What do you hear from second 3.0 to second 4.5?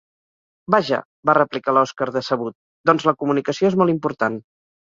la comunicació és molt important.